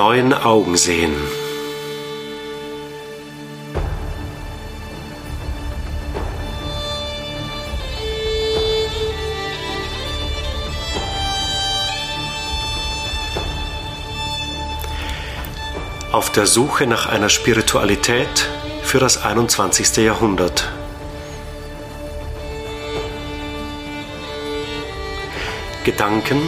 [0.00, 1.14] neuen Augen sehen.
[16.12, 18.48] Auf der Suche nach einer Spiritualität
[18.82, 19.98] für das 21.
[19.98, 20.72] Jahrhundert.
[25.84, 26.40] Gedanken,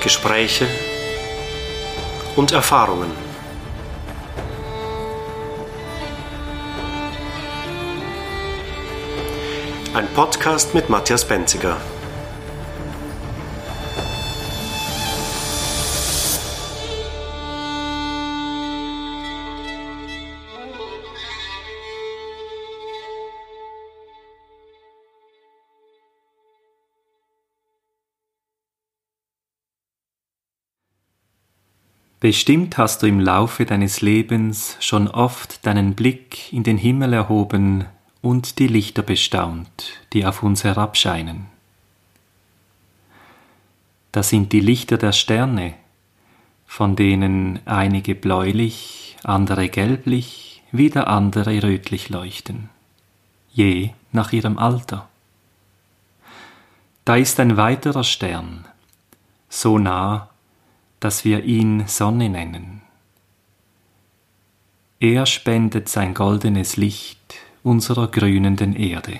[0.00, 0.68] Gespräche
[2.36, 3.10] und Erfahrungen.
[9.94, 11.76] Ein Podcast mit Matthias Benziger.
[32.22, 37.86] Bestimmt hast du im Laufe deines Lebens schon oft deinen Blick in den Himmel erhoben
[38.20, 41.46] und die Lichter bestaunt, die auf uns herabscheinen.
[44.12, 45.74] Das sind die Lichter der Sterne,
[46.64, 52.68] von denen einige bläulich, andere gelblich, wieder andere rötlich leuchten,
[53.52, 55.08] je nach ihrem Alter.
[57.04, 58.64] Da ist ein weiterer Stern,
[59.48, 60.28] so nah,
[61.02, 62.80] dass wir ihn Sonne nennen.
[65.00, 67.18] Er spendet sein goldenes Licht
[67.64, 69.18] unserer grünenden Erde.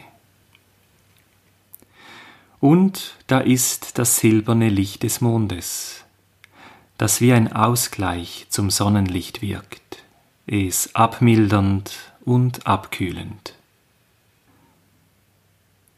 [2.60, 6.04] Und da ist das silberne Licht des Mondes,
[6.98, 10.04] das wie ein Ausgleich zum Sonnenlicht wirkt,
[10.46, 13.56] es abmildernd und abkühlend.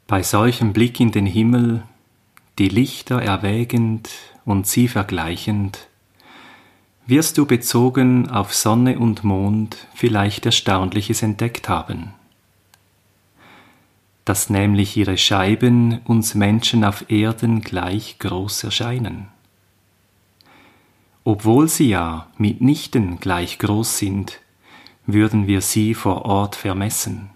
[0.06, 1.83] Bei solchem Blick in den Himmel,
[2.59, 4.09] die Lichter erwägend
[4.44, 5.88] und sie vergleichend,
[7.06, 12.15] wirst du bezogen auf Sonne und Mond vielleicht Erstaunliches entdeckt haben,
[14.25, 19.28] dass nämlich ihre Scheiben uns Menschen auf Erden gleich groß erscheinen,
[21.25, 24.41] obwohl sie ja mitnichten gleich groß sind,
[25.06, 27.31] würden wir sie vor Ort vermessen.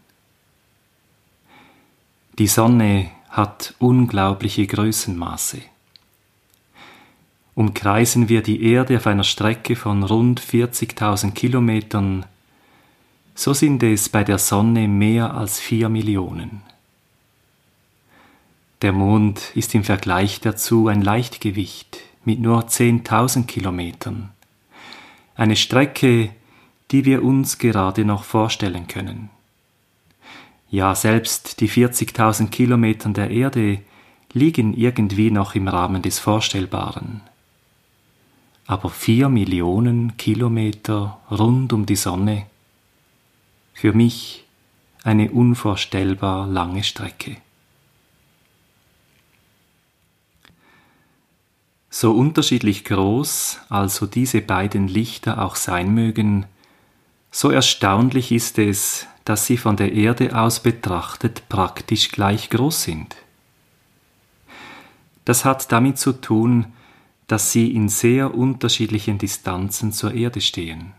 [2.39, 5.61] Die Sonne hat unglaubliche Größenmaße
[7.59, 12.25] umkreisen wir die Erde auf einer Strecke von rund 40.000 Kilometern,
[13.35, 16.63] so sind es bei der Sonne mehr als vier Millionen.
[18.81, 24.31] Der Mond ist im Vergleich dazu ein Leichtgewicht mit nur 10.000 Kilometern,
[25.35, 26.31] eine Strecke,
[26.93, 29.31] die wir uns gerade noch vorstellen können.
[30.71, 33.81] Ja, selbst die 40.000 Kilometern der Erde
[34.33, 37.23] liegen irgendwie noch im Rahmen des Vorstellbaren
[38.69, 42.47] aber vier Millionen Kilometer rund um die Sonne.
[43.73, 44.45] Für mich
[45.03, 47.39] eine unvorstellbar lange Strecke.
[51.89, 56.45] So unterschiedlich groß also diese beiden Lichter auch sein mögen,
[57.31, 63.17] so erstaunlich ist es, dass sie von der Erde aus betrachtet praktisch gleich groß sind.
[65.25, 66.73] Das hat damit zu tun,
[67.29, 70.93] dass sie in sehr unterschiedlichen Distanzen zur Erde stehen.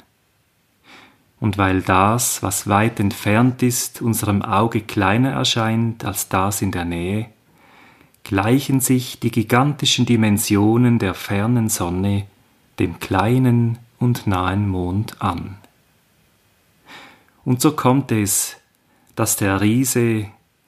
[1.40, 6.86] Und weil das, was weit entfernt ist, unserem Auge kleiner erscheint als das in der
[6.86, 7.28] Nähe,
[8.24, 12.26] gleichen sich die gigantischen Dimensionen der fernen Sonne
[12.80, 15.58] dem kleinen und nahen Mond an.
[17.44, 18.58] Und so kommt es,
[19.16, 20.28] dass der Riese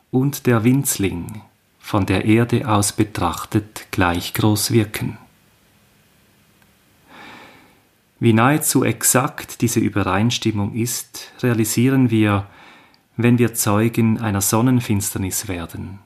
[0.10, 1.42] und der Winzling
[1.80, 5.18] von der Erde aus betrachtet gleich groß wirken.
[8.22, 12.46] Wie nahezu exakt diese Übereinstimmung ist, realisieren wir,
[13.18, 15.98] wenn wir Zeugen einer Sonnenfinsternis werden,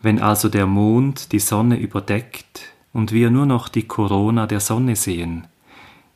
[0.00, 2.62] wenn also der Mond die Sonne überdeckt
[2.94, 5.46] und wir nur noch die Corona der Sonne sehen,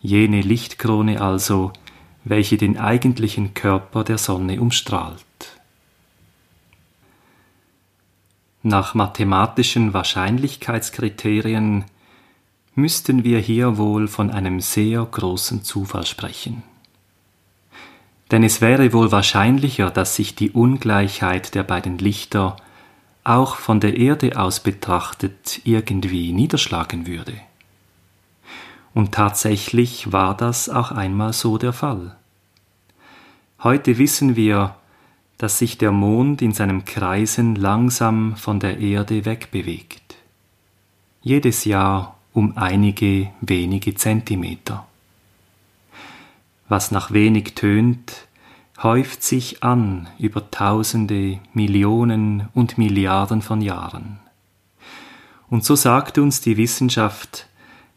[0.01, 1.75] jene Lichtkrone also,
[2.25, 5.21] welche den eigentlichen Körper der Sonne umstrahlt.
[8.63, 11.85] Nach mathematischen Wahrscheinlichkeitskriterien
[12.75, 16.63] müssten wir hier wohl von einem sehr großen Zufall sprechen.
[18.31, 22.57] Denn es wäre wohl wahrscheinlicher, dass sich die Ungleichheit der beiden Lichter
[23.25, 27.35] auch von der Erde aus betrachtet irgendwie niederschlagen würde.
[28.95, 32.17] Und tatsächlich war das auch einmal so der Fall.
[33.63, 34.77] Heute wissen wir,
[35.39, 40.17] dass sich der Mond in seinem Kreisen langsam von der Erde wegbewegt.
[41.23, 44.87] Jedes Jahr um einige wenige Zentimeter.
[46.69, 48.29] Was nach wenig tönt,
[48.83, 54.21] häuft sich an über Tausende, Millionen und Milliarden von Jahren.
[55.49, 57.47] Und so sagt uns die Wissenschaft,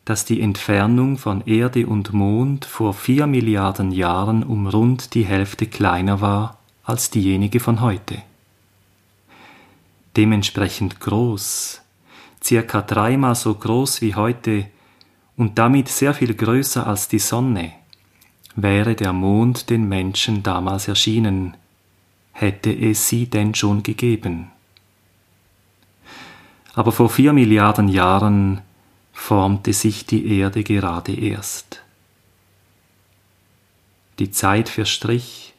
[0.06, 5.68] dass die Entfernung von Erde und Mond vor vier Milliarden Jahren um rund die Hälfte
[5.68, 8.21] kleiner war als diejenige von heute.
[10.18, 11.82] Dementsprechend groß,
[12.44, 14.68] circa dreimal so groß wie heute
[15.38, 17.74] und damit sehr viel größer als die Sonne,
[18.56, 21.56] wäre der Mond den Menschen damals erschienen,
[22.34, 24.51] hätte es sie denn schon gegeben.
[26.75, 28.62] Aber vor vier Milliarden Jahren
[29.13, 31.84] formte sich die Erde gerade erst.
[34.19, 35.54] Die Zeit verstrich,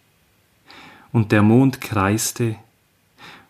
[1.12, 2.56] und der Mond kreiste,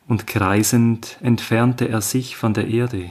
[0.06, 3.10] und kreisend entfernte er sich von der Erde,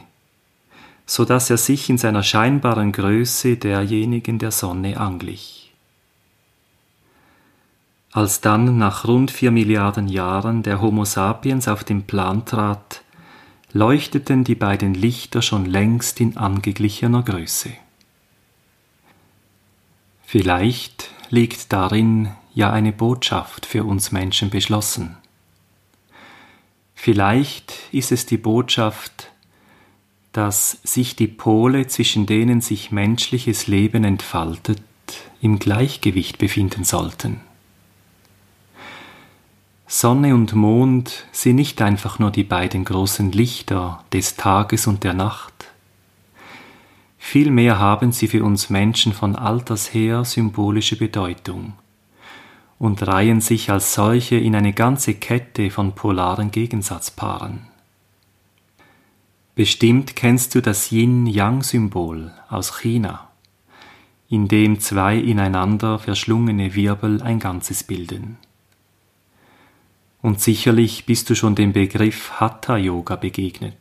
[1.06, 5.74] so dass er sich in seiner scheinbaren Größe derjenigen der Sonne anglich.
[8.12, 13.02] Als dann nach rund vier Milliarden Jahren der Homo sapiens auf den Plan trat,
[13.74, 17.72] leuchteten die beiden Lichter schon längst in angeglichener Größe.
[20.24, 25.18] Vielleicht liegt darin ja eine Botschaft für uns Menschen beschlossen.
[26.94, 29.33] Vielleicht ist es die Botschaft,
[30.34, 34.82] dass sich die Pole, zwischen denen sich menschliches Leben entfaltet,
[35.42, 37.42] im Gleichgewicht befinden sollten.
[39.86, 45.14] Sonne und Mond sind nicht einfach nur die beiden großen Lichter des Tages und der
[45.14, 45.54] Nacht.
[47.20, 51.74] Vielmehr haben sie für uns Menschen von alters her symbolische Bedeutung
[52.80, 57.73] und reihen sich als solche in eine ganze Kette von polaren Gegensatzpaaren.
[59.56, 63.30] Bestimmt kennst du das Yin-Yang-Symbol aus China,
[64.28, 68.40] in dem zwei ineinander verschlungene Wirbel ein Ganzes bilden.
[70.24, 73.76] Und sicherlich bist du schon dem Begriff Hatha Yoga begegnet,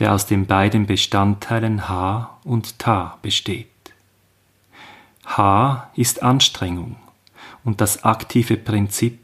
[0.00, 3.68] der aus den beiden Bestandteilen Ha und Ta besteht.
[5.26, 6.96] Ha ist Anstrengung
[7.62, 9.20] und das aktive Prinzip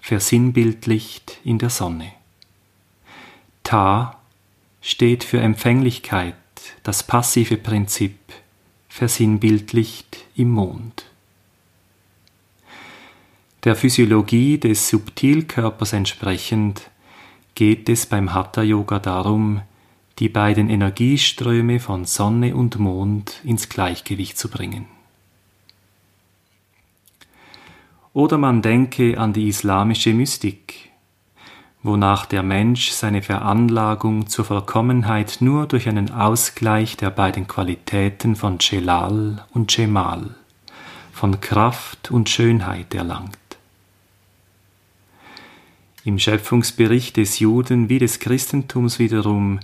[0.00, 2.12] versinnbildlicht in der Sonne.
[3.62, 4.18] Ta
[4.82, 6.34] steht für Empfänglichkeit,
[6.82, 8.18] das passive Prinzip
[8.88, 11.06] versinnbildlicht im Mond.
[13.64, 16.90] Der Physiologie des Subtilkörpers entsprechend
[17.54, 19.62] geht es beim Hatha Yoga darum,
[20.18, 24.86] die beiden Energieströme von Sonne und Mond ins Gleichgewicht zu bringen.
[28.12, 30.91] Oder man denke an die islamische Mystik,
[31.82, 38.60] wonach der Mensch seine Veranlagung zur Vollkommenheit nur durch einen Ausgleich der beiden Qualitäten von
[38.60, 40.34] Celal und Cemal,
[41.12, 43.36] von Kraft und Schönheit erlangt.
[46.04, 49.60] Im Schöpfungsbericht des Juden wie des Christentums wiederum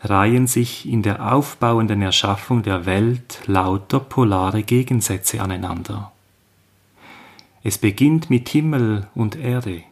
[0.00, 6.12] reihen sich in der aufbauenden Erschaffung der Welt lauter polare Gegensätze aneinander.
[7.64, 9.82] Es beginnt mit Himmel und Erde,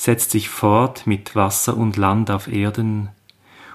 [0.00, 3.10] setzt sich fort mit Wasser und Land auf Erden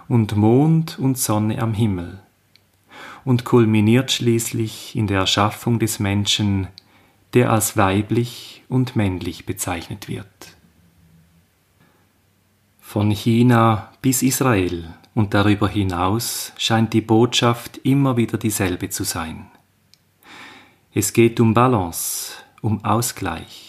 [0.08, 2.20] und Mond und Sonne am Himmel
[3.26, 6.68] und kulminiert schließlich in der Erschaffung des Menschen,
[7.36, 10.26] der als weiblich und männlich bezeichnet wird.
[12.82, 19.46] Von China bis Israel und darüber hinaus scheint die Botschaft immer wieder dieselbe zu sein.
[20.92, 23.65] Es geht um Balance, um Ausgleich,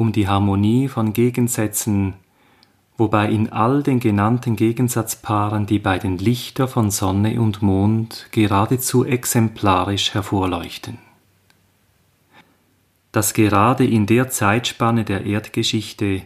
[0.00, 2.14] um die Harmonie von Gegensätzen,
[2.96, 10.14] wobei in all den genannten Gegensatzpaaren die beiden Lichter von Sonne und Mond geradezu exemplarisch
[10.14, 10.96] hervorleuchten.
[13.12, 16.22] Dass gerade in der Zeitspanne der Erdgeschichte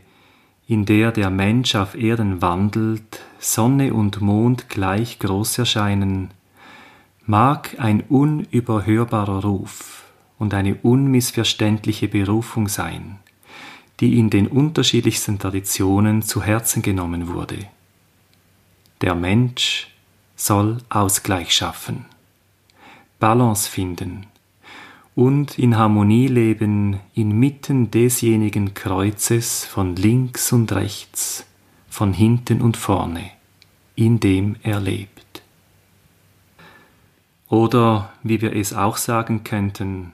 [0.69, 6.31] in der der Mensch auf Erden wandelt, Sonne und Mond gleich groß erscheinen,
[7.27, 10.05] mag ein unüberhörbarer Ruf
[10.39, 13.19] und eine unmissverständliche Berufung sein,
[14.01, 17.67] die in den unterschiedlichsten Traditionen zu Herzen genommen wurde.
[19.01, 19.89] Der Mensch
[20.37, 22.07] soll Ausgleich schaffen,
[23.21, 24.27] Balance finden,
[25.15, 31.47] und in Harmonie leben inmitten desjenigen Kreuzes von links und rechts,
[31.89, 33.31] von hinten und vorne,
[33.95, 35.43] in dem er lebt.
[37.49, 40.13] Oder wie wir es auch sagen könnten,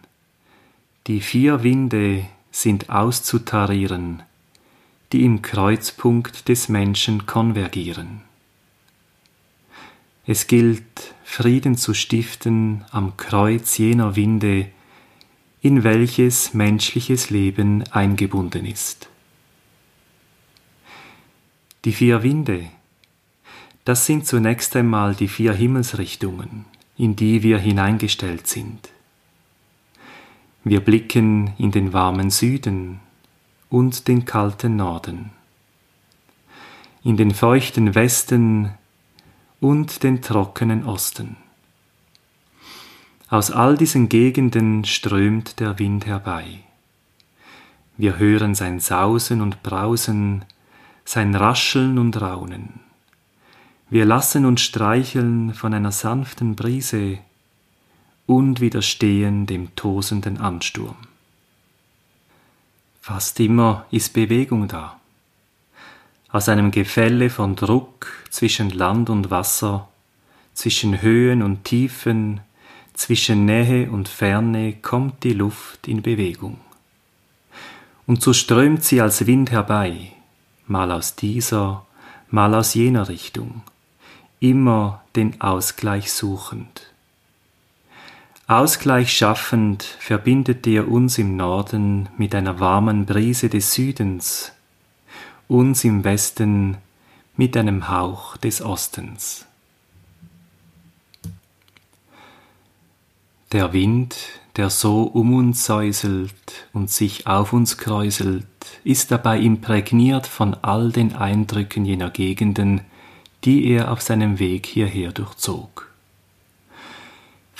[1.07, 4.23] die vier Winde sind auszutarieren,
[5.13, 8.23] die im Kreuzpunkt des Menschen konvergieren.
[10.27, 14.69] Es gilt, Frieden zu stiften am Kreuz jener Winde,
[15.63, 19.09] in welches menschliches Leben eingebunden ist.
[21.85, 22.69] Die vier Winde,
[23.85, 26.67] das sind zunächst einmal die vier Himmelsrichtungen,
[26.97, 28.91] in die wir hineingestellt sind.
[30.63, 33.01] Wir blicken in den warmen Süden
[33.71, 35.31] und den kalten Norden,
[37.03, 38.73] in den feuchten Westen
[39.61, 41.37] und den trockenen Osten.
[43.31, 46.61] Aus all diesen Gegenden strömt der Wind herbei.
[47.97, 50.45] Wir hören sein Sausen und Brausen,
[51.07, 52.81] sein Rascheln und Raunen.
[53.89, 57.19] Wir lassen uns streicheln von einer sanften Brise
[58.31, 60.95] und widerstehen dem tosenden Ansturm.
[63.01, 65.01] Fast immer ist Bewegung da.
[66.29, 69.89] Aus einem Gefälle von Druck zwischen Land und Wasser,
[70.55, 72.41] zwischen Höhen und Tiefen,
[72.95, 76.61] zwischen Nähe und Ferne kommt die Luft in Bewegung.
[78.07, 80.13] Und so strömt sie als Wind herbei,
[80.69, 81.85] mal aus dieser,
[82.31, 83.63] mal aus jener Richtung,
[84.39, 86.90] immer den Ausgleich suchend.
[88.51, 94.51] Ausgleich schaffend verbindet er uns im Norden mit einer warmen Brise des Südens,
[95.47, 96.79] uns im Westen
[97.37, 99.47] mit einem Hauch des Ostens.
[103.53, 104.17] Der Wind,
[104.57, 108.49] der so um uns säuselt und sich auf uns kräuselt,
[108.83, 112.81] ist dabei imprägniert von all den Eindrücken jener Gegenden,
[113.45, 115.90] die er auf seinem Weg hierher durchzog.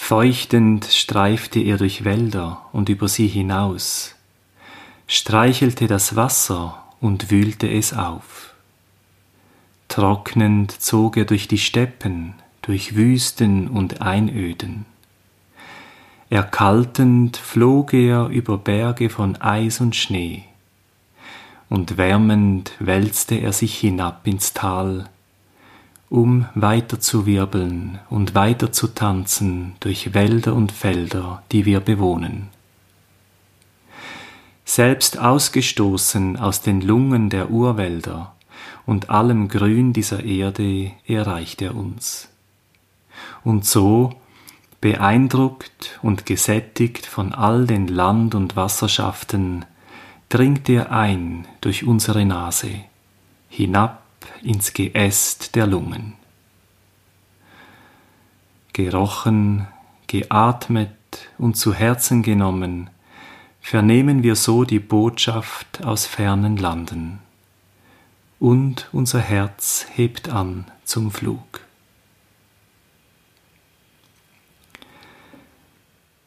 [0.03, 4.17] Feuchtend streifte er durch Wälder und über sie hinaus,
[5.07, 8.55] streichelte das Wasser und wühlte es auf.
[9.87, 14.85] Trocknend zog er durch die Steppen, durch Wüsten und Einöden.
[16.29, 20.43] Erkaltend flog er über Berge von Eis und Schnee,
[21.69, 25.09] und wärmend wälzte er sich hinab ins Tal,
[26.11, 32.49] um weiter zu wirbeln und weiter zu tanzen durch Wälder und Felder, die wir bewohnen.
[34.65, 38.35] Selbst ausgestoßen aus den Lungen der Urwälder
[38.87, 42.29] und allem Grün dieser Erde erreicht er uns.
[43.45, 44.13] Und so,
[44.81, 49.65] beeindruckt und gesättigt von all den Land- und Wasserschaften,
[50.29, 52.71] dringt er ein durch unsere Nase,
[53.49, 54.00] hinab
[54.43, 56.15] ins Geäst der Lungen.
[58.73, 59.67] Gerochen,
[60.07, 60.91] geatmet
[61.39, 62.91] und zu Herzen genommen,
[63.61, 67.21] vernehmen wir so die Botschaft aus fernen Landen,
[68.39, 71.61] und unser Herz hebt an zum Flug.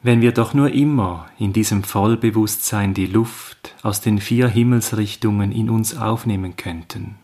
[0.04, 5.70] Wenn wir doch nur immer in diesem Vollbewusstsein die Luft aus den vier Himmelsrichtungen in
[5.70, 7.16] uns aufnehmen könnten,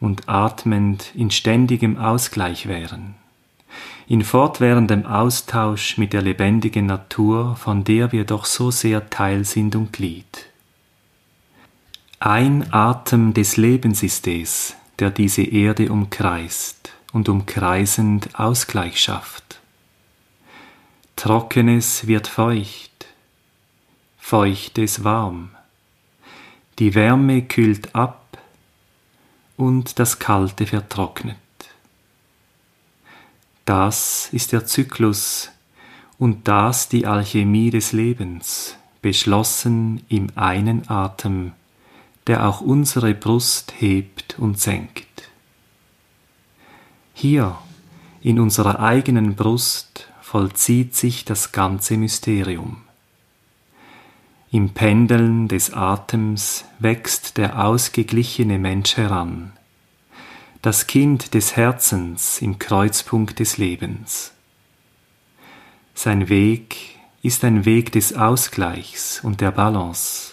[0.00, 3.14] und atmend in ständigem Ausgleich wären,
[4.06, 9.74] in fortwährendem Austausch mit der lebendigen Natur, von der wir doch so sehr Teil sind
[9.76, 10.46] und Glied.
[12.20, 19.60] Ein Atem des Lebens ist es, der diese Erde umkreist und umkreisend Ausgleich schafft.
[21.16, 23.06] Trockenes wird feucht,
[24.18, 25.50] Feuchtes warm.
[26.78, 28.27] Die Wärme kühlt ab,
[29.58, 31.36] und das Kalte vertrocknet.
[33.66, 35.50] Das ist der Zyklus
[36.18, 41.52] und das die Alchemie des Lebens, beschlossen im einen Atem,
[42.26, 45.06] der auch unsere Brust hebt und senkt.
[47.12, 47.58] Hier,
[48.22, 52.87] in unserer eigenen Brust, vollzieht sich das ganze Mysterium.
[54.50, 59.52] Im Pendeln des Atems wächst der ausgeglichene Mensch heran,
[60.62, 64.32] das Kind des Herzens im Kreuzpunkt des Lebens.
[65.92, 70.32] Sein Weg ist ein Weg des Ausgleichs und der Balance,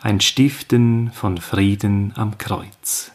[0.00, 3.10] ein Stiften von Frieden am Kreuz.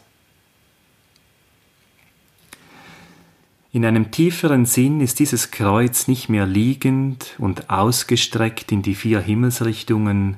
[3.74, 9.18] In einem tieferen Sinn ist dieses Kreuz nicht mehr liegend und ausgestreckt in die vier
[9.18, 10.36] Himmelsrichtungen,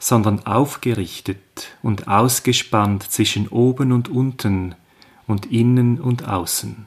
[0.00, 1.38] sondern aufgerichtet
[1.80, 4.74] und ausgespannt zwischen oben und unten
[5.28, 6.86] und innen und außen,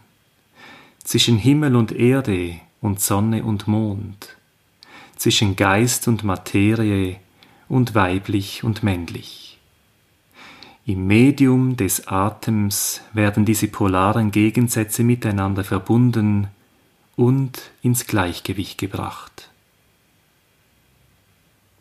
[1.01, 4.35] zwischen Himmel und Erde und Sonne und Mond,
[5.15, 7.15] zwischen Geist und Materie
[7.69, 9.52] und weiblich und männlich.
[10.85, 16.49] Im Medium des Atems werden diese polaren Gegensätze miteinander verbunden
[17.15, 19.49] und ins Gleichgewicht gebracht.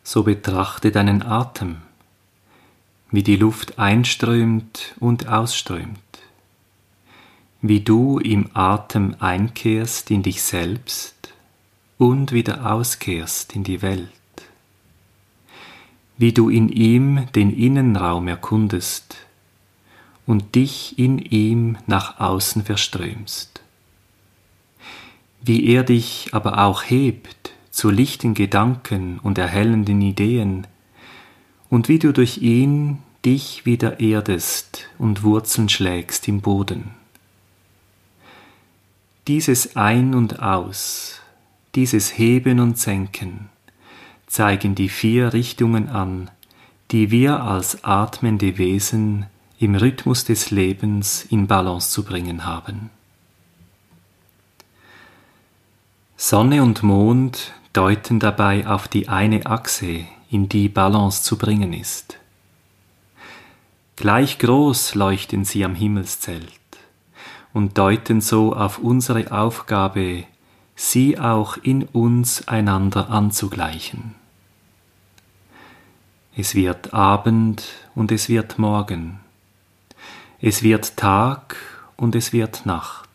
[0.03, 1.81] So betrachte deinen Atem,
[3.11, 5.99] wie die Luft einströmt und ausströmt,
[7.61, 11.33] wie du im Atem einkehrst in dich selbst
[11.97, 14.22] und wieder auskehrst in die Welt
[16.17, 19.17] wie du in ihm den Innenraum erkundest
[20.25, 23.61] und dich in ihm nach außen verströmst.
[25.41, 30.67] Wie er dich aber auch hebt zu lichten Gedanken und erhellenden Ideen,
[31.73, 36.91] und wie du durch ihn dich wieder erdest und Wurzeln schlägst im Boden.
[39.27, 41.19] Dieses Ein und Aus,
[41.73, 43.49] dieses Heben und Senken,
[44.33, 46.31] zeigen die vier Richtungen an,
[46.89, 49.27] die wir als atmende Wesen
[49.59, 52.89] im Rhythmus des Lebens in Balance zu bringen haben.
[56.17, 62.17] Sonne und Mond deuten dabei auf die eine Achse, in die Balance zu bringen ist.
[63.97, 66.49] Gleich groß leuchten sie am Himmelszelt
[67.53, 70.23] und deuten so auf unsere Aufgabe,
[70.75, 74.22] sie auch in uns einander anzugleichen.
[76.35, 77.63] Es wird Abend
[77.93, 79.19] und es wird Morgen.
[80.41, 81.55] Es wird Tag
[81.95, 83.07] und es wird Nacht.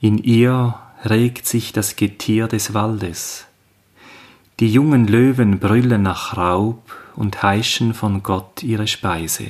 [0.00, 3.46] In ihr regt sich das Getier des Waldes.
[4.58, 9.46] Die jungen Löwen brüllen nach Raub und heischen von Gott ihre Speise.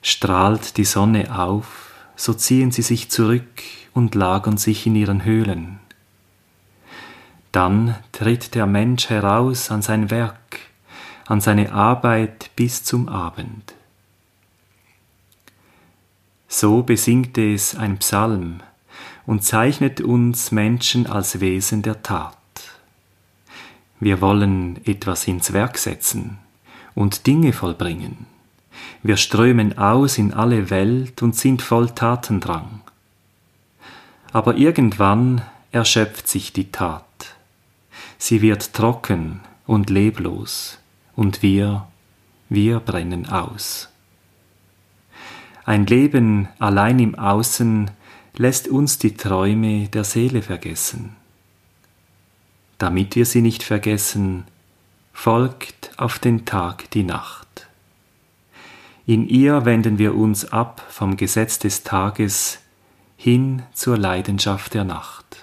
[0.00, 5.81] Strahlt die Sonne auf, so ziehen sie sich zurück und lagern sich in ihren Höhlen.
[7.52, 10.58] Dann tritt der Mensch heraus an sein Werk,
[11.26, 13.74] an seine Arbeit bis zum Abend.
[16.48, 18.60] So besingt es ein Psalm
[19.26, 22.36] und zeichnet uns Menschen als Wesen der Tat.
[24.00, 26.38] Wir wollen etwas ins Werk setzen
[26.94, 28.26] und Dinge vollbringen.
[29.02, 32.80] Wir strömen aus in alle Welt und sind voll Tatendrang.
[34.32, 37.04] Aber irgendwann erschöpft sich die Tat
[38.22, 40.78] sie wird trocken und leblos,
[41.16, 41.88] und wir,
[42.48, 43.88] wir brennen aus.
[45.64, 47.90] Ein Leben allein im Außen
[48.36, 51.16] lässt uns die Träume der Seele vergessen.
[52.78, 54.44] Damit wir sie nicht vergessen,
[55.12, 57.66] folgt auf den Tag die Nacht.
[59.04, 62.60] In ihr wenden wir uns ab vom Gesetz des Tages
[63.16, 65.41] hin zur Leidenschaft der Nacht.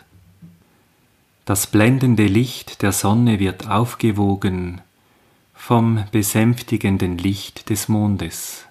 [1.50, 4.82] Das blendende Licht der Sonne wird aufgewogen
[5.56, 8.68] vom besänftigenden Licht des Mondes.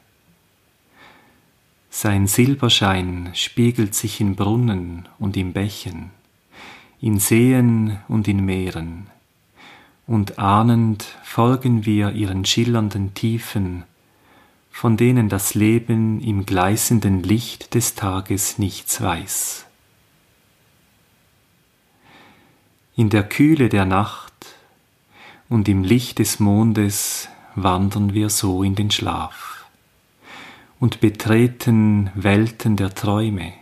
[1.91, 6.11] Sein Silberschein spiegelt sich in Brunnen und in Bächen,
[7.01, 9.09] in Seen und in Meeren,
[10.07, 13.83] und ahnend folgen wir ihren schillernden Tiefen,
[14.71, 19.68] von denen das Leben im gleißenden Licht des Tages nichts weiß.
[22.99, 24.57] In der Kühle der Nacht
[25.49, 29.67] und im Licht des Mondes wandern wir so in den Schlaf
[30.81, 33.53] und betreten Welten der Träume.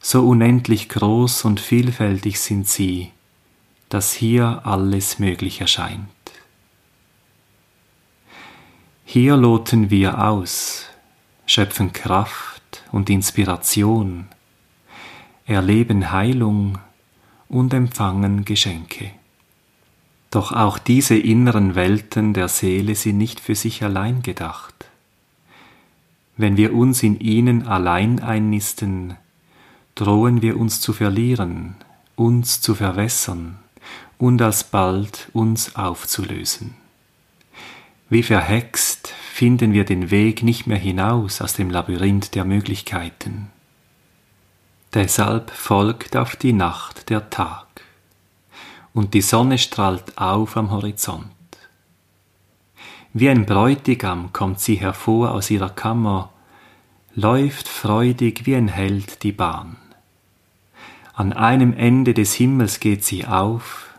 [0.00, 3.12] So unendlich groß und vielfältig sind sie,
[3.88, 6.08] dass hier alles möglich erscheint.
[9.04, 10.86] Hier loten wir aus,
[11.46, 14.26] schöpfen Kraft und Inspiration,
[15.46, 16.80] erleben Heilung
[17.52, 19.10] und empfangen Geschenke.
[20.30, 24.86] Doch auch diese inneren Welten der Seele sind nicht für sich allein gedacht.
[26.38, 29.16] Wenn wir uns in ihnen allein einnisten,
[29.94, 31.74] drohen wir uns zu verlieren,
[32.16, 33.58] uns zu verwässern
[34.16, 36.74] und alsbald uns aufzulösen.
[38.08, 43.50] Wie verhext finden wir den Weg nicht mehr hinaus aus dem Labyrinth der Möglichkeiten.
[44.94, 47.66] Deshalb folgt auf die Nacht der Tag,
[48.92, 51.30] und die Sonne strahlt auf am Horizont.
[53.14, 56.30] Wie ein Bräutigam kommt sie hervor aus ihrer Kammer,
[57.14, 59.76] läuft freudig wie ein Held die Bahn.
[61.14, 63.90] An einem Ende des Himmels geht sie auf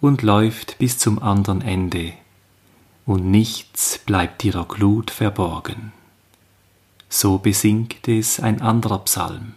[0.00, 2.12] und läuft bis zum anderen Ende,
[3.06, 5.92] und nichts bleibt ihrer Glut verborgen.
[7.08, 9.54] So besingt es ein anderer Psalm.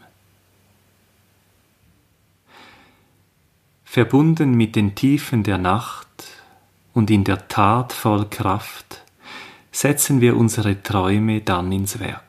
[3.93, 6.07] Verbunden mit den Tiefen der Nacht
[6.93, 9.01] und in der Tat voll Kraft
[9.73, 12.23] setzen wir unsere Träume dann ins Werk.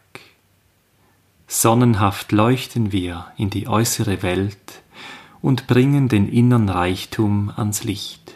[1.47, 4.83] Sonnenhaft leuchten wir in die äußere Welt
[5.41, 8.35] und bringen den innern Reichtum ans Licht.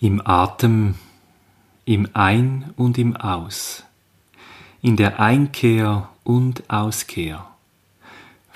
[0.00, 0.94] Im Atem,
[1.84, 3.84] im Ein und im Aus,
[4.80, 7.44] in der Einkehr und Auskehr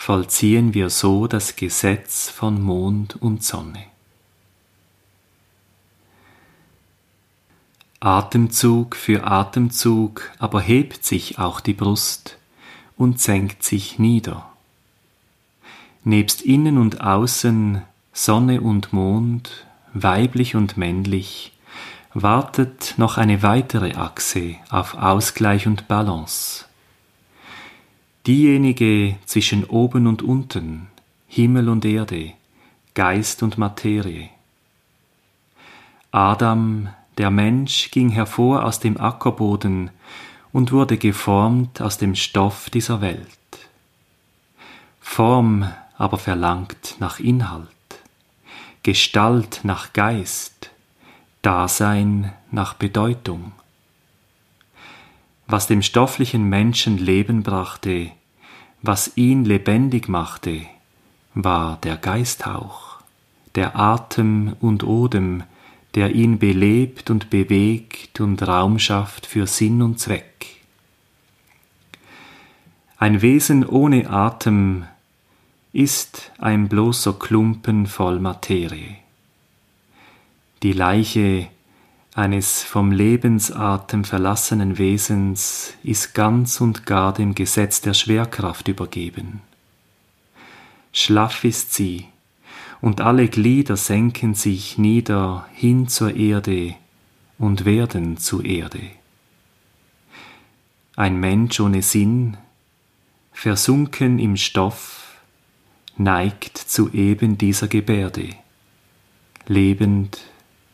[0.03, 3.85] vollziehen wir so das Gesetz von Mond und Sonne.
[8.01, 12.37] Atemzug für Atemzug aber hebt sich auch die Brust
[12.97, 14.51] und senkt sich nieder.
[16.03, 21.53] Nebst innen und außen, Sonne und Mond, weiblich und männlich,
[22.12, 26.65] wartet noch eine weitere Achse auf Ausgleich und Balance.
[28.27, 30.87] Diejenige zwischen oben und unten,
[31.27, 32.35] Himmel und Erde,
[32.95, 34.29] Geist und Materie.
[36.13, 39.91] Adam, der Mensch, ging hervor aus dem Ackerboden
[40.53, 43.27] und wurde geformt aus dem Stoff dieser Welt.
[45.01, 47.69] Form aber verlangt nach Inhalt,
[48.85, 50.71] Gestalt nach Geist,
[51.43, 53.53] Dasein nach Bedeutung
[55.53, 58.11] was dem stofflichen Menschen Leben brachte,
[58.81, 60.62] was ihn lebendig machte,
[61.35, 63.01] war der Geisthauch,
[63.55, 65.43] der Atem und Odem,
[65.95, 70.47] der ihn belebt und bewegt und Raum schafft für Sinn und Zweck.
[72.97, 74.87] Ein Wesen ohne Atem
[75.75, 78.97] ist ein bloßer Klumpen voll Materie.
[80.62, 81.49] Die Leiche
[82.14, 89.40] eines vom Lebensatem verlassenen Wesens ist ganz und gar dem Gesetz der Schwerkraft übergeben.
[90.92, 92.07] Schlaff ist sie,
[92.83, 96.75] und alle Glieder senken sich nieder hin zur Erde
[97.38, 98.90] und werden zu Erde.
[100.96, 102.37] Ein Mensch ohne Sinn,
[103.33, 105.16] versunken im Stoff,
[105.96, 108.31] neigt zu eben dieser Gebärde.
[109.46, 110.18] Lebend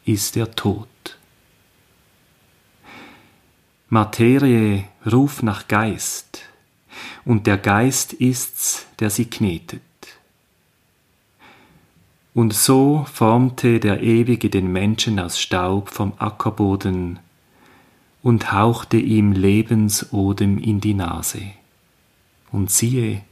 [0.05, 0.89] ist der Tod.
[3.91, 6.43] Materie ruft nach Geist,
[7.25, 9.81] und der Geist ist's, der sie knetet.
[12.35, 17.19] Und so formte der Ewige den Menschen aus Staub vom Ackerboden
[18.23, 21.43] und hauchte ihm Lebensodem in die Nase.
[22.53, 23.23] Und siehe,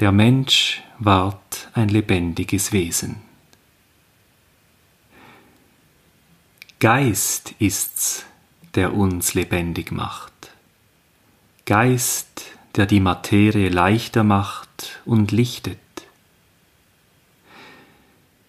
[0.00, 3.16] der Mensch ward ein lebendiges Wesen.
[6.80, 8.26] Geist ist's,
[8.74, 10.32] der uns lebendig macht.
[11.64, 12.42] Geist,
[12.76, 15.78] der die Materie leichter macht und lichtet.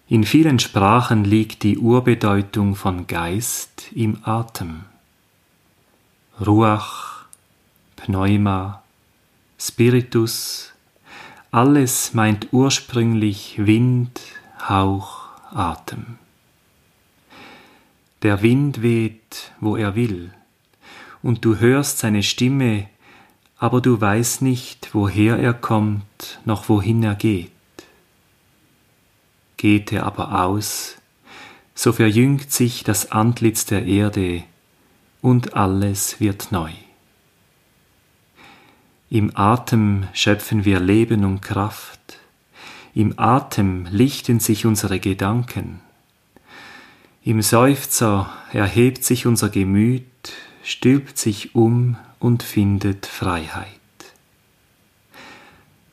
[0.08, 4.84] In vielen Sprachen liegt die Urbedeutung von Geist im Atem.
[6.44, 7.24] Ruach,
[7.96, 8.82] Pneuma,
[9.58, 10.72] Spiritus,
[11.50, 14.20] alles meint ursprünglich Wind,
[14.68, 16.18] Hauch, Atem.
[18.24, 20.32] Der Wind weht, wo er will,
[21.22, 22.88] und du hörst seine Stimme,
[23.58, 27.50] aber du weißt nicht, woher er kommt, noch wohin er geht.
[29.58, 30.96] Geht er aber aus,
[31.74, 34.42] so verjüngt sich das Antlitz der Erde,
[35.20, 36.72] und alles wird neu.
[39.10, 42.18] Im Atem schöpfen wir Leben und Kraft,
[42.94, 45.82] im Atem lichten sich unsere Gedanken,
[47.24, 50.04] im Seufzer erhebt sich unser Gemüt,
[50.62, 53.68] stülpt sich um und findet Freiheit.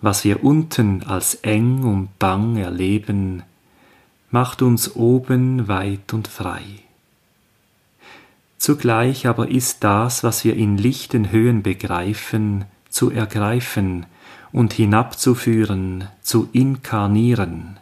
[0.02, 3.44] Was wir unten als eng und bang erleben,
[4.30, 6.64] macht uns oben weit und frei.
[8.58, 14.06] Zugleich aber ist das, was wir in lichten Höhen begreifen, zu ergreifen
[14.52, 17.80] und hinabzuführen, zu inkarnieren,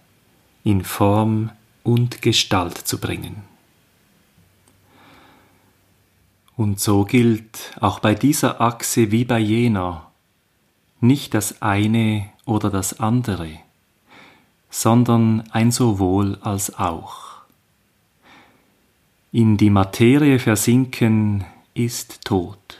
[0.63, 1.49] in Form
[1.89, 3.41] und Gestalt zu bringen.
[6.55, 10.11] Und so gilt auch bei dieser Achse wie bei jener
[10.99, 13.57] nicht das eine oder das andere,
[14.69, 17.29] sondern ein sowohl als auch.
[19.31, 22.77] In die Materie versinken ist Tod,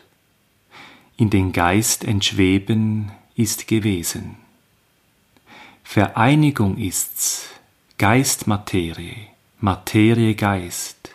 [1.17, 4.35] in den Geist entschweben ist gewesen.
[5.83, 7.58] Vereinigung ist's,
[7.99, 9.27] Geist-Materie,
[9.59, 11.09] Materie-Geist,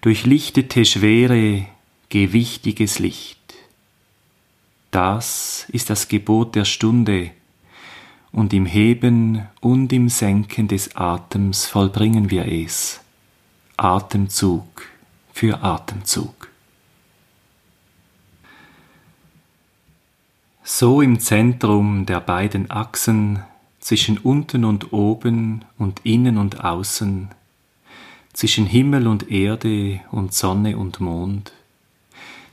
[0.00, 1.66] durchlichtete Schwere,
[2.08, 3.54] gewichtiges Licht.
[4.90, 7.32] Das ist das Gebot der Stunde,
[8.32, 13.00] und im Heben und im Senken des Atems vollbringen wir es,
[13.76, 14.86] Atemzug
[15.34, 16.48] für Atemzug.
[20.64, 23.42] So im Zentrum der beiden Achsen
[23.86, 27.28] zwischen unten und oben und innen und außen,
[28.32, 31.52] zwischen Himmel und Erde und Sonne und Mond,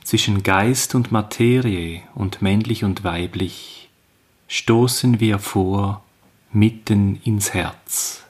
[0.04, 3.90] zwischen Geist und Materie und männlich und weiblich,
[4.46, 6.04] stoßen wir vor
[6.52, 8.22] mitten ins Herz.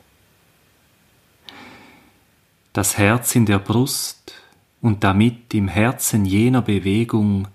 [2.73, 4.33] Das Herz in der Brust
[4.81, 7.49] und damit im Herzen jener Bewegung,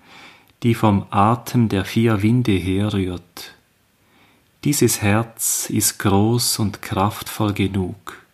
[0.61, 3.55] die vom Atem der vier Winde herrührt,
[4.63, 8.25] dieses Herz ist groß und kraftvoll genug,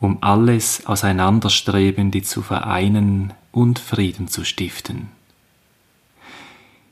[0.00, 5.10] um alles Auseinanderstrebende zu vereinen und Frieden zu stiften.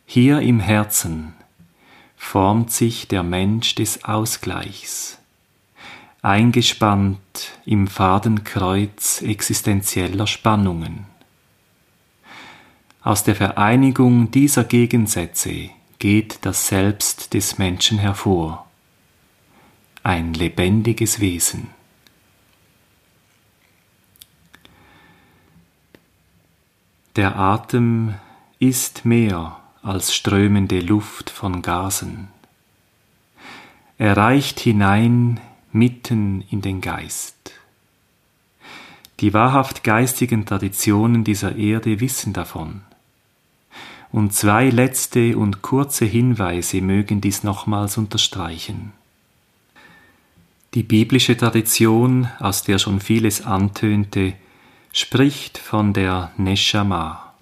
[0.04, 1.32] Hier im Herzen
[2.16, 5.18] formt sich der Mensch des Ausgleichs,
[6.20, 11.06] eingespannt im Fadenkreuz existenzieller Spannungen.
[13.02, 15.70] Aus der Vereinigung dieser Gegensätze
[16.02, 18.66] geht das Selbst des Menschen hervor,
[20.02, 21.68] ein lebendiges Wesen.
[27.14, 28.16] Der Atem
[28.58, 32.26] ist mehr als strömende Luft von Gasen.
[33.96, 37.52] Er reicht hinein mitten in den Geist.
[39.20, 42.82] Die wahrhaft geistigen Traditionen dieser Erde wissen davon
[44.12, 48.92] und zwei letzte und kurze Hinweise mögen dies nochmals unterstreichen.
[50.74, 54.34] Die biblische Tradition, aus der schon vieles antönte,
[54.92, 57.32] spricht von der Neshama.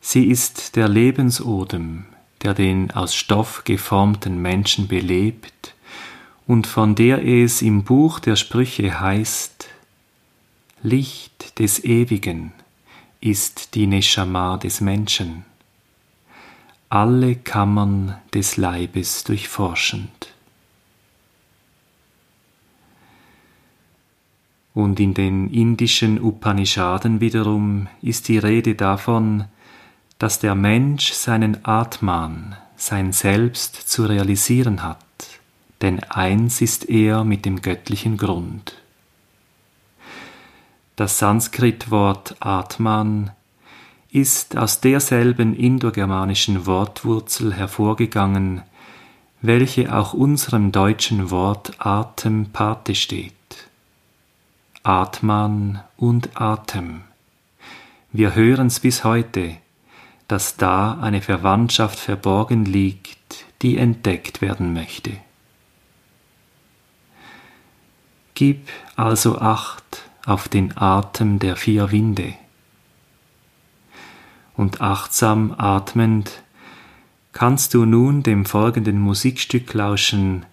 [0.00, 2.04] Sie ist der Lebensodem,
[2.42, 5.74] der den aus Stoff geformten Menschen belebt
[6.46, 9.68] und von der es im Buch der Sprüche heißt,
[10.82, 12.52] Licht des Ewigen,
[13.24, 15.46] ist die Neshama des Menschen,
[16.90, 20.34] alle Kammern des Leibes durchforschend.
[24.74, 29.46] Und in den indischen Upanishaden wiederum ist die Rede davon,
[30.18, 34.98] dass der Mensch seinen Atman, sein Selbst zu realisieren hat,
[35.80, 38.83] denn eins ist er mit dem göttlichen Grund.
[40.96, 43.32] Das Sanskritwort Atman
[44.12, 48.62] ist aus derselben indogermanischen Wortwurzel hervorgegangen,
[49.42, 53.34] welche auch unserem deutschen Wort Atem Pate steht.
[54.84, 57.00] Atman und Atem.
[58.12, 59.56] Wir hören's bis heute,
[60.28, 65.10] dass da eine Verwandtschaft verborgen liegt, die entdeckt werden möchte.
[68.34, 72.34] Gib also Acht auf den Atem der vier Winde.
[74.56, 76.42] Und achtsam atmend
[77.32, 80.46] kannst du nun dem folgenden Musikstück lauschen,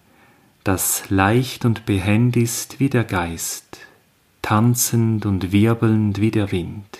[0.64, 3.78] das leicht und behend ist wie der Geist,
[4.42, 6.98] tanzend und wirbelnd wie der Wind.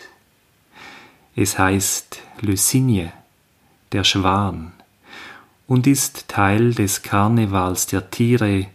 [1.35, 3.13] Es heißt Lucigne,
[3.93, 4.73] der Schwan,
[5.67, 8.67] und ist Teil des Karnevals der Tiere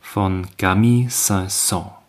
[0.00, 1.99] von Camille Saint-Saëns.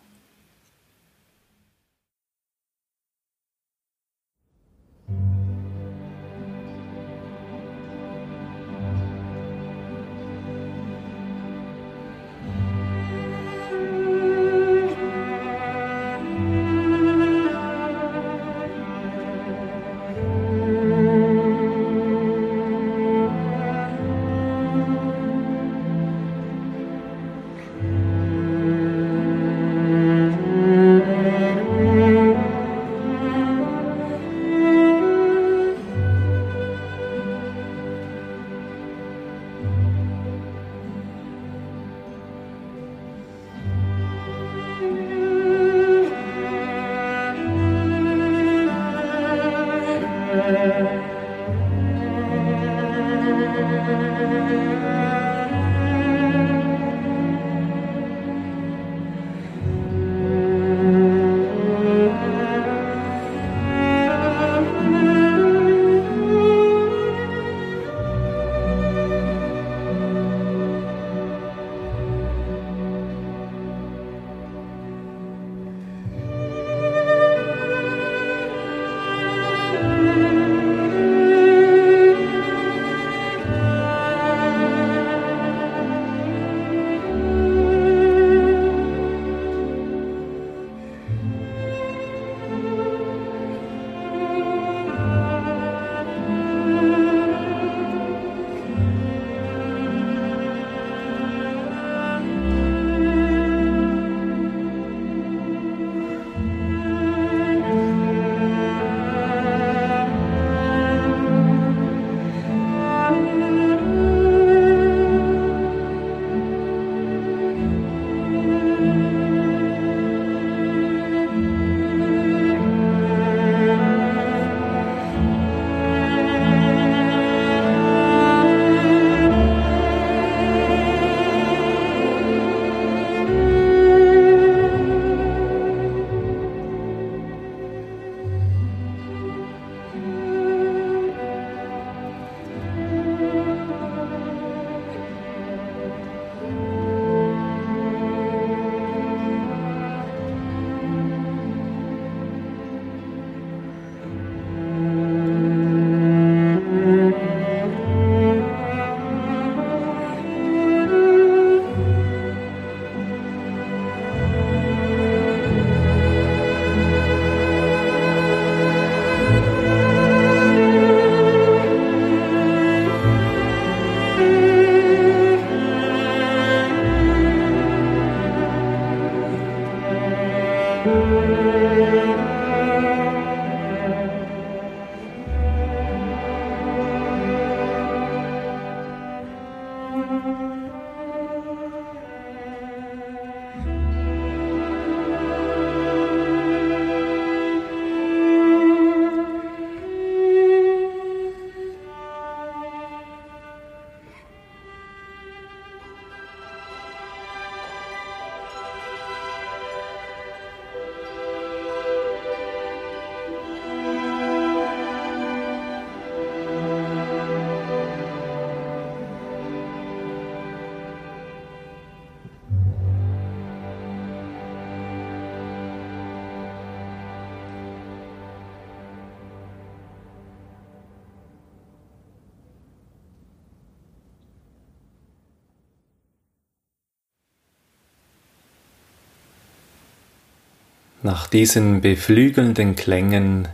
[241.04, 243.48] Nach diesen beflügelnden Klängen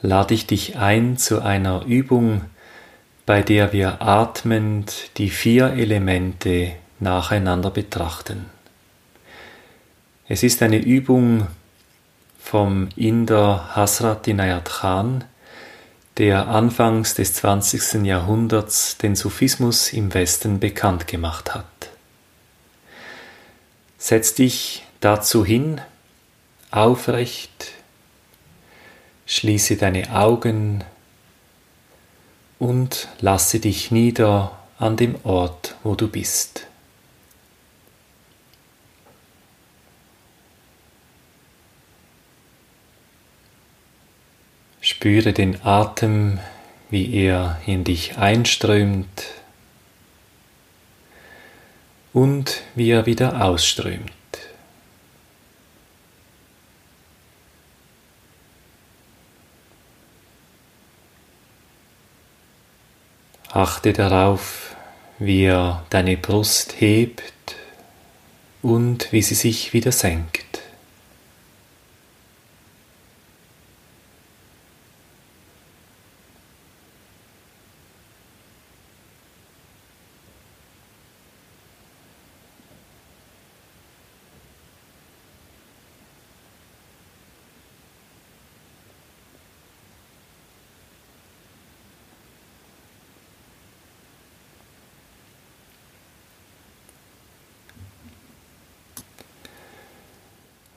[0.00, 2.42] lade ich dich ein zu einer Übung,
[3.26, 8.46] bei der wir atmend die vier Elemente nacheinander betrachten.
[10.28, 11.46] Es ist eine Übung
[12.40, 15.24] vom Inder Hasrat Inayat Khan,
[16.16, 18.06] der anfangs des 20.
[18.06, 21.66] Jahrhunderts den Sufismus im Westen bekannt gemacht hat.
[23.98, 25.82] Setz dich dazu hin,
[26.76, 27.72] aufrecht,
[29.26, 30.84] schließe deine Augen
[32.58, 36.66] und lasse dich nieder an dem Ort, wo du bist.
[44.80, 46.38] Spüre den Atem,
[46.90, 49.24] wie er in dich einströmt
[52.12, 54.15] und wie er wieder ausströmt.
[63.56, 64.76] Achte darauf,
[65.18, 67.56] wie er deine Brust hebt
[68.60, 70.45] und wie sie sich wieder senkt.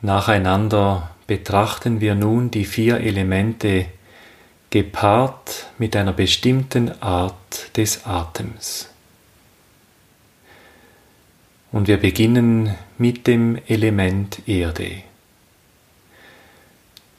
[0.09, 3.85] Nacheinander betrachten wir nun die vier Elemente
[4.71, 8.89] gepaart mit einer bestimmten Art des Atems.
[11.71, 15.03] Und wir beginnen mit dem Element Erde.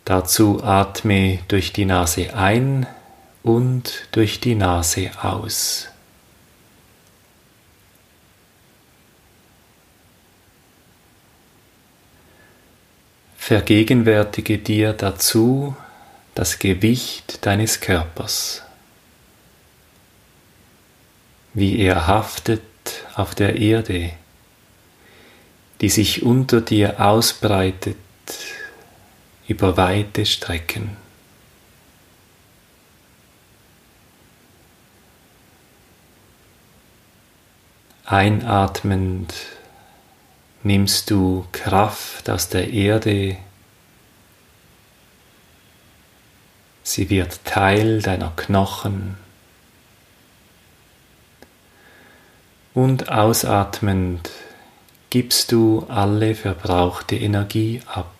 [0.05, 2.89] Dazu atme durch die Nase ein
[3.45, 5.90] und durch die Nase aus.
[13.51, 15.75] Vergegenwärtige dir dazu
[16.37, 18.63] das Gewicht deines Körpers,
[21.53, 22.63] wie er haftet
[23.17, 24.13] auf der Erde,
[25.81, 27.97] die sich unter dir ausbreitet
[29.49, 30.97] über weite Strecken.
[38.05, 39.35] Einatmend
[40.63, 43.37] nimmst du Kraft aus der Erde,
[46.83, 49.17] sie wird Teil deiner Knochen
[52.75, 54.31] und ausatmend
[55.11, 58.15] gibst du alle verbrauchte Energie ab.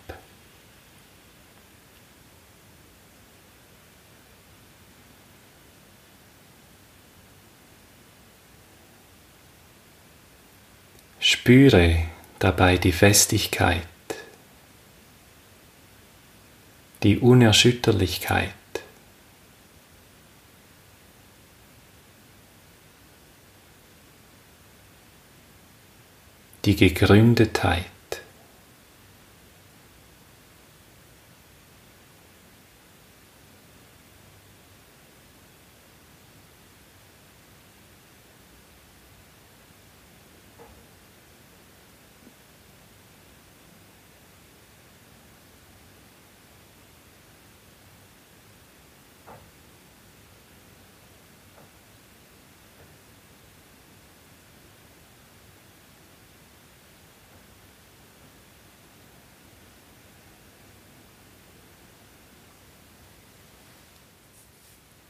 [11.19, 12.03] Spüre,
[12.41, 13.85] dabei die Festigkeit,
[17.03, 18.53] die Unerschütterlichkeit.
[26.65, 27.85] die Gegründetheit.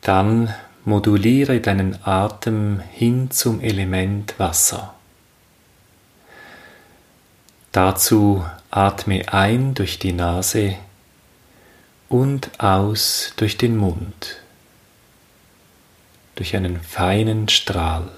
[0.01, 4.95] Dann moduliere deinen Atem hin zum Element Wasser.
[7.71, 10.75] Dazu atme ein durch die Nase
[12.09, 14.41] und aus durch den Mund,
[16.35, 18.11] durch einen feinen Strahl.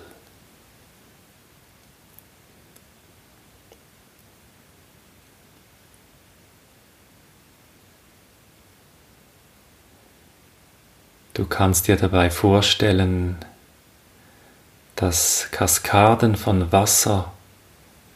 [11.43, 13.35] Du kannst dir dabei vorstellen,
[14.95, 17.33] dass Kaskaden von Wasser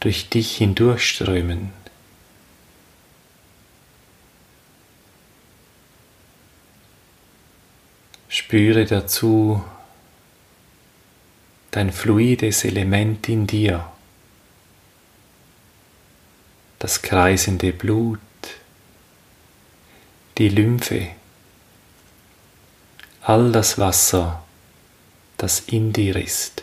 [0.00, 1.70] durch dich hindurchströmen.
[8.30, 9.62] Spüre dazu
[11.70, 13.92] dein fluides Element in dir,
[16.78, 18.20] das kreisende Blut,
[20.38, 21.17] die Lymphe,
[23.28, 24.42] all das Wasser,
[25.36, 26.62] das in dir ist.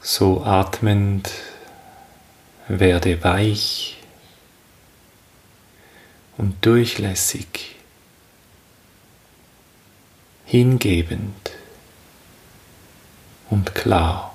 [0.00, 1.30] So atmend
[2.66, 3.98] werde weich
[6.38, 7.76] und durchlässig,
[10.46, 11.53] hingebend
[13.50, 14.33] und klar.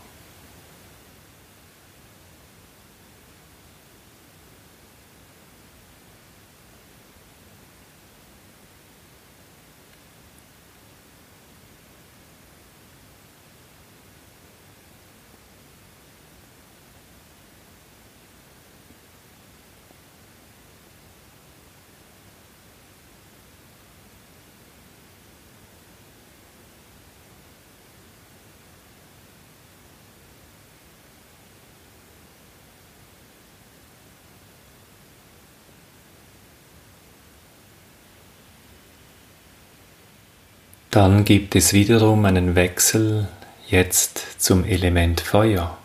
[40.99, 43.29] Dann gibt es wiederum einen Wechsel
[43.69, 45.77] jetzt zum Element Feuer.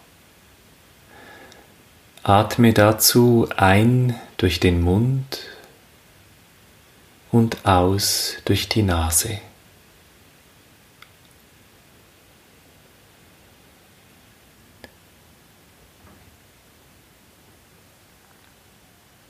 [2.25, 5.39] Atme dazu ein durch den Mund
[7.31, 9.39] und aus durch die Nase.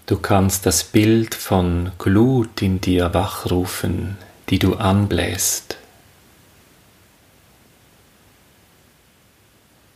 [0.07, 4.17] Du kannst das Bild von Glut in dir wachrufen,
[4.51, 5.79] die du anbläst.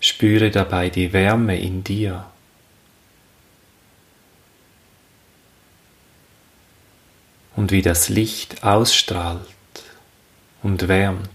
[0.01, 2.27] Spüre dabei die Wärme in dir.
[7.57, 9.43] Und wie das Licht ausstrahlt
[10.63, 11.29] und wärmt.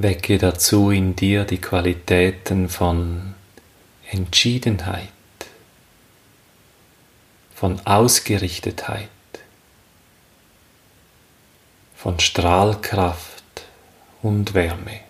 [0.00, 3.34] Wecke dazu in dir die Qualitäten von
[4.08, 5.08] Entschiedenheit,
[7.52, 9.08] von Ausgerichtetheit,
[11.96, 13.42] von Strahlkraft
[14.22, 15.00] und Wärme.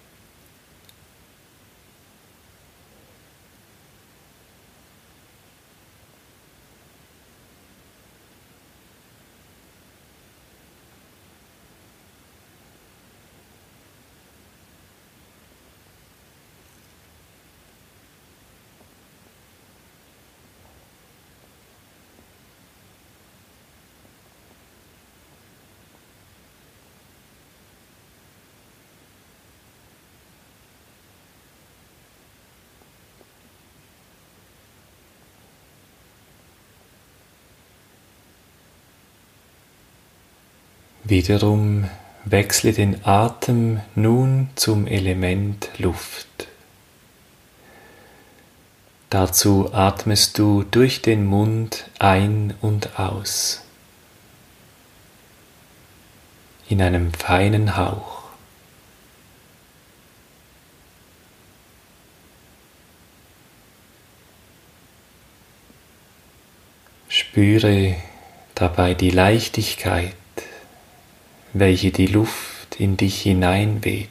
[41.08, 41.88] Wiederum
[42.26, 46.48] wechsle den Atem nun zum Element Luft.
[49.08, 53.62] Dazu atmest du durch den Mund ein und aus
[56.68, 58.24] in einem feinen Hauch.
[67.08, 67.96] Spüre
[68.54, 70.17] dabei die Leichtigkeit
[71.52, 74.08] welche die Luft in dich hineinweht.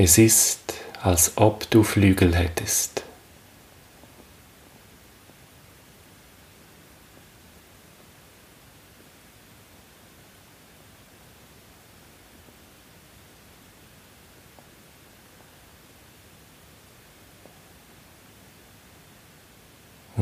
[0.00, 3.02] Es ist, als ob du Flügel hättest.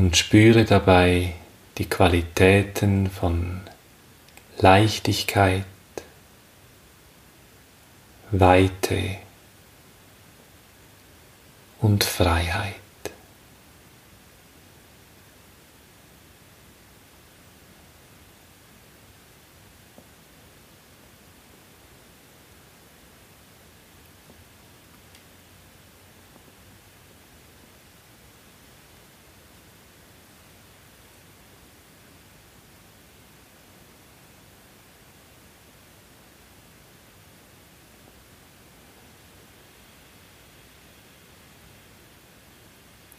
[0.07, 1.33] Und spüre dabei
[1.77, 3.59] die Qualitäten von
[4.57, 5.65] Leichtigkeit,
[8.31, 9.17] Weite
[11.81, 12.86] und Freiheit.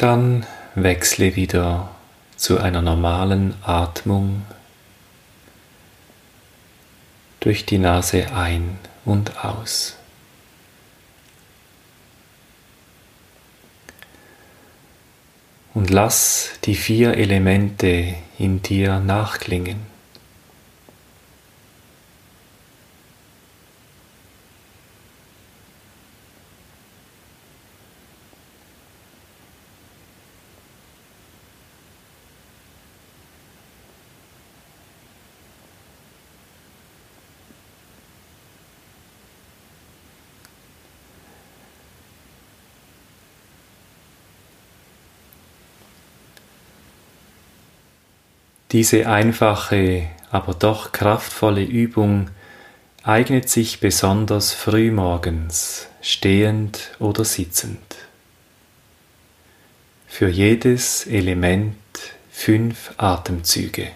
[0.09, 1.91] Dann wechsle wieder
[2.35, 4.47] zu einer normalen Atmung
[7.41, 9.99] durch die Nase ein und aus.
[15.75, 19.98] Und lass die vier Elemente in dir nachklingen.
[48.79, 52.31] Diese einfache, aber doch kraftvolle Übung
[53.03, 57.97] eignet sich besonders frühmorgens, stehend oder sitzend.
[60.07, 61.75] Für jedes Element
[62.31, 63.91] fünf Atemzüge.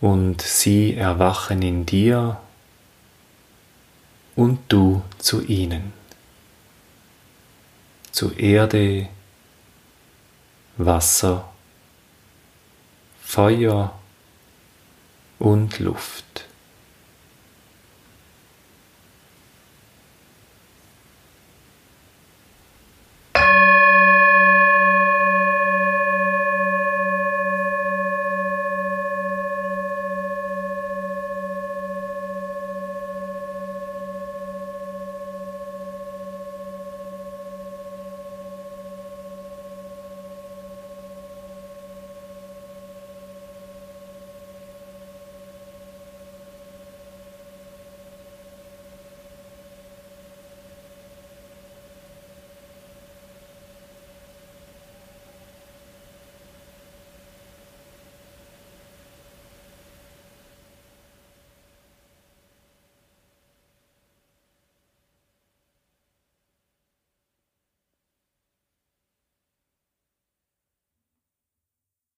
[0.00, 2.38] Und sie erwachen in dir
[4.36, 5.92] und du zu ihnen.
[8.12, 9.08] Zu Erde,
[10.76, 11.52] Wasser
[13.30, 13.92] Feuer
[15.38, 16.47] und Luft.